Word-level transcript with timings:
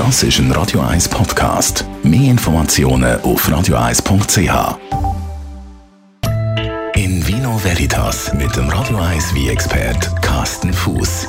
Das 0.00 0.22
ist 0.22 0.38
ein 0.38 0.50
Radio 0.52 0.80
1 0.80 1.10
Podcast. 1.10 1.84
Mehr 2.02 2.30
Informationen 2.30 3.20
auf 3.20 3.46
radio1.ch. 3.46 4.78
In 6.94 7.26
Vino 7.28 7.62
Veritas 7.62 8.32
mit 8.32 8.56
dem 8.56 8.70
Radio 8.70 8.96
1 8.96 9.34
wie 9.34 9.50
expert 9.50 10.10
Carsten 10.22 10.72
Fuß. 10.72 11.26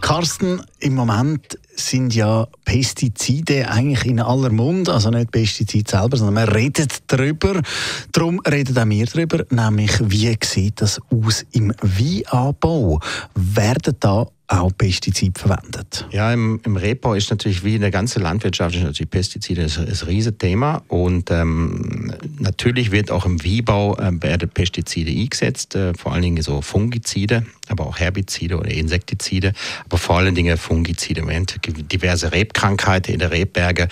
Carsten, 0.00 0.60
im 0.80 0.96
Moment 0.96 1.56
sind 1.76 2.16
ja 2.16 2.48
Pestizide 2.64 3.70
eigentlich 3.70 4.06
in 4.06 4.18
aller 4.18 4.50
Mund, 4.50 4.88
also 4.88 5.10
nicht 5.10 5.30
Pestizide 5.30 5.88
selber, 5.88 6.16
sondern 6.16 6.34
man 6.34 6.48
redet 6.48 7.04
darüber. 7.06 7.62
Darum 8.10 8.40
reden 8.40 8.76
auch 8.76 8.88
wir 8.88 9.06
darüber, 9.06 9.44
nämlich 9.50 9.92
wie 10.00 10.36
sieht 10.42 10.80
das 10.80 11.00
aus 11.12 11.46
im 11.52 11.72
Weinanbau? 11.80 12.98
Werden 13.36 13.94
da 14.00 14.26
auch 14.52 14.72
Pestizide 14.76 15.38
verwendet? 15.38 16.06
Ja, 16.10 16.32
im, 16.32 16.60
im 16.64 16.76
Rebbau 16.76 17.14
ist 17.14 17.30
natürlich 17.30 17.64
wie 17.64 17.74
in 17.74 17.80
der 17.80 17.90
ganzen 17.90 18.22
Landwirtschaft 18.22 18.74
ist 18.74 18.82
natürlich 18.82 19.10
Pestizide 19.10 19.62
ein, 19.62 19.88
ein 19.88 20.06
Riesenthema 20.06 20.82
und 20.88 21.30
ähm, 21.30 22.12
natürlich 22.42 22.90
wird 22.90 23.10
auch 23.10 23.24
im 23.24 23.42
Wiebau 23.42 23.96
äh, 23.96 24.10
werden 24.20 24.48
Pestizide 24.48 25.10
eingesetzt, 25.10 25.74
äh, 25.74 25.94
vor 25.94 26.12
allen 26.12 26.22
Dingen 26.22 26.42
so 26.42 26.60
Fungizide, 26.60 27.46
aber 27.68 27.86
auch 27.86 27.98
Herbizide 27.98 28.58
oder 28.58 28.70
Insektizide, 28.70 29.52
aber 29.86 29.98
vor 29.98 30.18
allen 30.18 30.34
Dingen 30.34 30.58
Fungizide. 30.58 31.22
Man 31.22 31.36
hat 31.36 31.58
diverse 31.64 32.32
Rebkrankheiten 32.32 33.14
in 33.14 33.20
der 33.20 33.30
Rebberge 33.30 33.88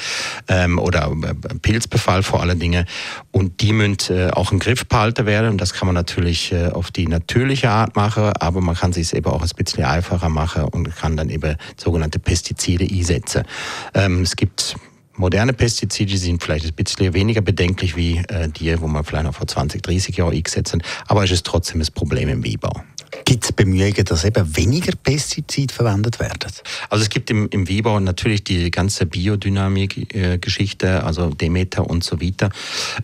ähm, 0.49 0.79
oder 0.79 1.11
äh, 1.11 1.55
Pilzbefall 1.63 2.23
vor 2.23 2.43
allen 2.43 2.59
Dingen 2.59 2.85
und 3.31 3.61
die 3.61 3.73
müssen 3.73 3.97
äh, 4.11 4.31
auch 4.31 4.53
im 4.53 4.59
Griff 4.59 4.87
behalten 4.87 5.27
werden 5.27 5.51
und 5.51 5.61
das 5.61 5.73
kann 5.73 5.87
man 5.87 5.95
natürlich 5.95 6.53
äh, 6.53 6.69
auf 6.69 6.91
die 6.91 7.07
natürliche 7.07 7.71
Art 7.71 7.97
machen, 7.97 8.33
aber 8.39 8.61
man 8.61 8.75
kann 8.75 8.93
sich 8.93 9.15
eben 9.15 9.27
auch 9.27 9.43
ein 9.43 9.49
bisschen 9.57 9.85
einfacher 9.85 10.29
machen 10.29 10.65
und 10.65 10.95
kann 10.95 11.17
dann 11.17 11.31
eben 11.31 11.57
sogenannte 11.77 12.19
Pestizide 12.19 12.85
einsetzen. 12.85 13.45
Ähm, 13.95 14.23
es 14.23 14.37
gibt 14.37 14.77
moderne 15.21 15.53
Pestizide, 15.53 16.17
sind 16.17 16.43
vielleicht 16.43 16.67
ein 16.67 16.73
bisschen 16.73 17.15
weniger 17.15 17.43
bedenklich 17.43 17.95
wie 17.95 18.19
äh, 18.29 18.49
die, 18.49 18.81
wo 18.81 18.89
man 18.89 19.05
vielleicht 19.05 19.27
noch 19.27 19.35
vor 19.35 19.47
20, 19.47 19.83
30 19.83 20.17
Jahren 20.17 20.35
eingesetzt 20.35 20.73
hat, 20.73 20.83
aber 21.07 21.23
es 21.23 21.31
ist 21.31 21.47
trotzdem 21.47 21.81
ein 21.81 21.87
Problem 21.95 22.29
im 22.29 22.45
Weinbau. 22.45 22.83
Gibt 23.31 23.45
es 23.45 23.53
Bemühungen, 23.53 24.05
dass 24.07 24.25
eben 24.25 24.57
weniger 24.57 24.91
Pestizide 24.97 25.73
verwendet 25.73 26.19
werden? 26.19 26.51
Also 26.89 27.05
es 27.05 27.11
gibt 27.11 27.31
im, 27.31 27.49
im 27.51 27.69
Weinbau 27.69 28.01
natürlich 28.01 28.43
die 28.43 28.73
ganze 28.73 29.07
Biodynamik-Geschichte, 29.07 30.87
äh, 30.87 31.07
also 31.07 31.31
Demeter 31.31 31.89
und 31.89 32.03
so 32.03 32.21
weiter. 32.21 32.51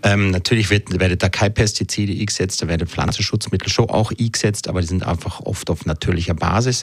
Ähm, 0.03 0.33
natürlich 0.33 0.69
wird, 0.69 0.99
werden 0.99 1.17
da 1.17 1.29
keine 1.29 1.51
Pestizide 1.51 2.13
eingesetzt, 2.13 2.61
da 2.61 2.67
werden 2.67 2.89
Pflanzenschutzmittel 2.89 3.69
schon 3.69 3.89
auch 3.89 4.11
eingesetzt, 4.11 4.67
aber 4.69 4.81
die 4.81 4.89
sind 4.89 5.07
einfach 5.07 5.43
oft 5.43 5.71
auf 5.71 5.87
natürlicher 5.87 6.35
Basis. 6.35 6.83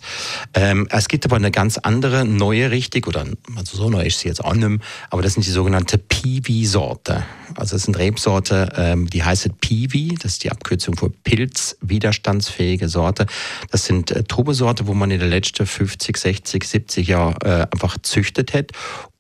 Ähm, 0.53 0.87
es 0.89 1.09
gibt 1.09 1.25
aber 1.25 1.35
eine 1.35 1.51
ganz 1.51 1.77
andere, 1.77 2.23
neue 2.23 2.71
Richtung, 2.71 3.03
oder 3.07 3.25
also 3.57 3.75
so 3.75 3.89
neu 3.89 4.05
ist 4.05 4.19
sie 4.21 4.29
jetzt 4.29 4.41
auch 4.41 4.53
nicht 4.53 4.69
mehr, 4.69 4.79
aber 5.09 5.21
das 5.21 5.33
sind 5.33 5.45
die 5.45 5.51
sogenannte 5.51 5.97
Piwi-Sorte. 5.97 7.25
Also 7.55 7.75
das 7.75 7.83
sind 7.83 7.97
Rebsorte, 7.97 8.71
ähm, 8.77 9.09
die 9.09 9.21
heißt 9.21 9.59
Piwi, 9.59 10.15
das 10.15 10.33
ist 10.33 10.45
die 10.45 10.51
Abkürzung 10.51 10.95
für 10.95 11.09
pilzwiderstandsfähige 11.09 12.87
Sorte. 12.87 13.27
Das 13.71 13.85
sind 13.85 14.11
äh, 14.11 14.23
Trubesorte, 14.23 14.87
wo 14.87 14.93
man 14.93 15.11
in 15.11 15.19
den 15.19 15.29
letzten 15.29 15.65
50, 15.65 16.17
60, 16.17 16.63
70 16.63 17.07
Jahren 17.07 17.35
äh, 17.43 17.67
einfach 17.71 17.97
züchtet 18.01 18.53
hat, 18.53 18.71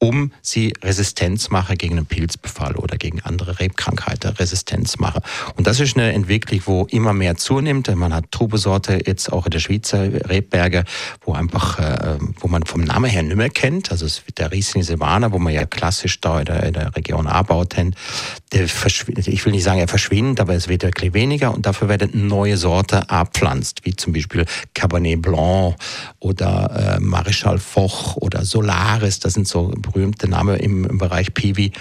um 0.03 0.31
sie 0.41 0.73
Resistenz 0.83 1.49
machen 1.49 1.77
gegen 1.77 1.97
einen 1.97 2.05
Pilzbefall 2.05 2.75
oder 2.75 2.97
gegen 2.97 3.21
andere 3.21 3.59
Rebkrankheiten 3.59 4.31
Resistenz 4.31 4.97
machen. 4.97 5.21
Und 5.55 5.65
das 5.65 5.79
ist 5.79 5.95
eine 5.95 6.11
Entwicklung, 6.11 6.61
wo 6.65 6.85
immer 6.91 7.13
mehr 7.13 7.37
zunimmt. 7.37 7.93
Man 7.95 8.13
hat 8.13 8.31
Trubesorte 8.31 8.99
jetzt 9.05 9.31
auch 9.31 9.45
in 9.45 9.51
der 9.51 9.59
Schweizer 9.59 10.03
Rebberge, 10.29 10.83
wo 11.21 11.33
einfach, 11.33 11.79
äh, 11.79 12.17
wo 12.39 12.49
man 12.49 12.65
vom 12.65 12.81
Namen 12.81 13.09
her 13.09 13.23
nicht 13.23 13.37
mehr 13.37 13.49
kennt. 13.49 13.91
Also 13.91 14.05
der 14.37 14.51
Riesling 14.51 14.83
Silvaner, 14.83 15.31
wo 15.31 15.39
man 15.39 15.53
ja 15.53 15.65
klassisch 15.65 16.19
da 16.19 16.39
in 16.39 16.45
der, 16.45 16.63
in 16.63 16.73
der 16.73 16.93
Region 16.95 17.27
anbaut, 17.27 17.75
der 17.77 18.63
ich 18.63 19.45
will 19.45 19.53
nicht 19.53 19.63
sagen, 19.63 19.79
er 19.79 19.87
verschwindet, 19.87 20.41
aber 20.41 20.53
es 20.53 20.67
wird 20.67 20.83
wirklich 20.83 21.13
weniger 21.13 21.53
und 21.53 21.65
dafür 21.65 21.87
werden 21.89 22.27
neue 22.27 22.57
Sorte 22.57 23.09
abpflanzt, 23.09 23.85
wie 23.85 23.95
zum 23.95 24.13
Beispiel 24.13 24.45
Cabernet 24.73 25.21
Blanc 25.21 25.75
oder 26.19 26.97
äh, 26.97 26.99
Marischal 26.99 27.57
Foch 27.57 28.17
oder 28.17 28.43
Solaris, 28.45 29.19
das 29.19 29.33
sind 29.33 29.47
so 29.47 29.71
berühmte 29.93 30.27
Namen 30.27 30.57
im, 30.57 30.85
im 30.85 30.97
Bereich 30.97 31.33
Piwi. 31.33 31.71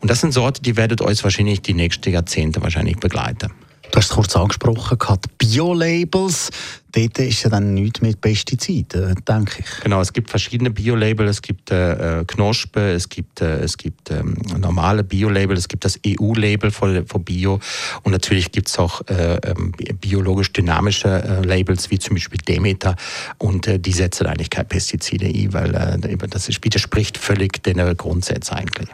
Und 0.00 0.10
das 0.10 0.20
sind 0.20 0.32
Sorten, 0.32 0.62
die 0.62 0.76
werdet 0.76 1.00
euch 1.00 1.22
wahrscheinlich 1.22 1.62
die 1.62 1.74
nächsten 1.74 2.12
Jahrzehnte 2.12 2.62
wahrscheinlich 2.62 2.98
begleiten. 2.98 3.52
Du 3.92 3.98
hast 3.98 4.06
es 4.06 4.14
kurz 4.14 4.34
angesprochen, 4.36 5.18
Bio-Labels. 5.36 6.50
Dort 6.92 7.18
ist 7.18 7.42
ja 7.42 7.50
dann 7.50 7.74
nichts 7.74 8.00
mit 8.00 8.22
Pestiziden, 8.22 9.14
denke 9.28 9.60
ich. 9.60 9.66
Genau, 9.82 10.00
es 10.00 10.14
gibt 10.14 10.30
verschiedene 10.30 10.70
Bio-Label. 10.70 11.28
Es 11.28 11.42
gibt 11.42 11.70
äh, 11.70 12.20
äh, 12.20 12.24
Knospe, 12.24 12.92
es 12.92 13.10
gibt, 13.10 13.42
äh, 13.42 13.58
es 13.58 13.76
gibt 13.76 14.10
ähm, 14.10 14.38
normale 14.58 15.04
Bio-Label, 15.04 15.58
es 15.58 15.68
gibt 15.68 15.84
das 15.84 16.00
EU-Label 16.06 16.70
für, 16.70 17.04
für 17.04 17.18
Bio. 17.18 17.60
Und 18.02 18.12
natürlich 18.12 18.50
gibt 18.50 18.68
es 18.68 18.78
auch 18.78 19.02
äh, 19.08 19.36
ähm, 19.44 19.72
biologisch 20.00 20.54
dynamische 20.54 21.08
äh, 21.22 21.42
Labels, 21.42 21.90
wie 21.90 21.98
zum 21.98 22.16
Beispiel 22.16 22.40
Demeter. 22.48 22.96
Und 23.36 23.66
äh, 23.66 23.78
die 23.78 23.92
setzen 23.92 24.26
eigentlich 24.26 24.48
keine 24.48 24.68
Pestizide 24.68 25.26
ein, 25.26 25.52
weil 25.52 26.28
das 26.30 26.48
widerspricht 26.48 27.18
völlig 27.18 27.62
den 27.62 27.94
Grundsätzen 27.98 28.54
eigentlich. 28.54 28.88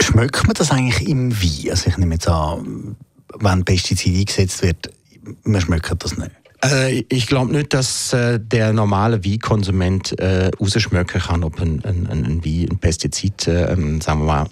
Schmeckt 0.00 0.44
man 0.48 0.54
das 0.54 0.72
eigentlich 0.72 1.08
im 1.08 1.32
Wein? 1.32 1.70
Also 1.70 1.90
ich 1.90 1.96
nehme 1.96 2.14
jetzt 2.14 2.28
an, 2.28 2.96
wenn 3.40 3.64
Pestizid 3.64 4.16
eingesetzt 4.16 4.62
wird, 4.62 4.90
man 5.44 5.60
schmeckt 5.60 6.02
das 6.02 6.16
nicht. 6.16 6.30
Äh, 6.64 7.04
ich 7.08 7.26
glaube 7.26 7.52
nicht, 7.52 7.74
dass 7.74 8.12
äh, 8.12 8.38
der 8.40 8.72
normale 8.72 9.24
Wie-Konsument 9.24 10.18
äh, 10.18 10.50
rausschmecken 10.60 11.20
kann, 11.20 11.44
ob 11.44 11.60
ein, 11.60 11.84
ein, 11.84 12.06
ein 12.08 12.44
Wie 12.44 12.68
ein 12.68 12.78
Pestizid, 12.78 13.48
äh, 13.48 13.74
sagen 14.00 14.20
wir 14.20 14.26
mal, 14.26 14.46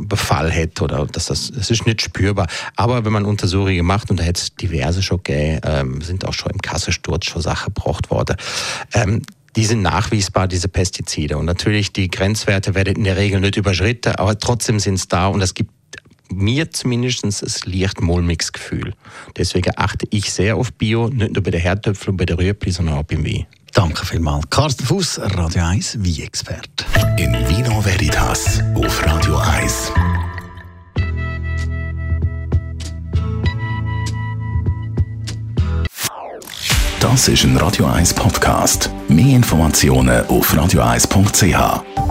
Befall 0.00 0.52
hat 0.52 0.80
oder 0.80 1.06
dass 1.06 1.26
das, 1.26 1.50
das 1.50 1.70
ist 1.70 1.86
nicht 1.86 2.02
spürbar. 2.02 2.46
Aber 2.76 3.04
wenn 3.04 3.12
man 3.12 3.24
Untersuchungen 3.24 3.84
macht 3.84 4.10
und 4.10 4.20
da 4.20 4.24
hat 4.24 4.38
es 4.38 4.54
diverse 4.54 5.02
schon 5.02 5.22
gegeben, 5.22 5.60
ähm, 5.64 6.02
sind 6.02 6.24
auch 6.24 6.34
schon 6.34 6.52
im 6.52 6.62
Kassensturz 6.62 7.26
schon 7.26 7.42
Sachen 7.42 7.74
gebraucht 7.74 8.10
worden. 8.10 8.36
Ähm, 8.92 9.22
die 9.56 9.64
sind 9.64 9.80
nachwiesbar, 9.80 10.48
diese 10.48 10.68
Pestizide. 10.68 11.38
Und 11.38 11.46
natürlich, 11.46 11.92
die 11.92 12.08
Grenzwerte 12.08 12.74
werden 12.74 12.96
in 12.96 13.04
der 13.04 13.16
Regel 13.16 13.40
nicht 13.40 13.56
überschritten, 13.56 14.14
aber 14.16 14.38
trotzdem 14.38 14.78
sind 14.78 14.94
es 14.94 15.08
da 15.08 15.28
und 15.28 15.40
es 15.40 15.54
gibt 15.54 15.70
mir 16.36 16.70
zumindest 16.70 17.24
ein 17.24 17.72
leicht 17.72 18.00
mulmiges 18.00 18.52
Gefühl. 18.52 18.94
Deswegen 19.36 19.72
achte 19.76 20.06
ich 20.10 20.32
sehr 20.32 20.56
auf 20.56 20.72
Bio, 20.72 21.08
nicht 21.08 21.34
nur 21.34 21.42
bei 21.42 21.50
den 21.50 21.60
Herdöpfeln 21.60 22.12
und 22.12 22.16
bei 22.18 22.26
den 22.26 22.36
Rüebli, 22.36 22.70
sondern 22.70 22.98
auch 22.98 23.04
beim 23.04 23.24
Wein. 23.24 23.46
Danke 23.72 24.06
vielmals. 24.06 24.48
Carsten 24.48 24.84
Fuß, 24.84 25.20
Radio 25.20 25.64
1, 25.64 25.98
Wie-Expert. 26.00 26.86
In 27.18 27.32
Vino 27.48 27.84
Veritas 27.84 28.62
auf 28.74 29.04
Radio 29.04 29.36
1. 29.36 29.92
Das 37.00 37.28
ist 37.28 37.44
ein 37.44 37.56
Radio 37.56 37.86
1 37.86 38.14
Podcast. 38.14 38.90
Mehr 39.08 39.36
Informationen 39.36 40.26
auf 40.26 40.52
radio1.ch. 40.52 42.05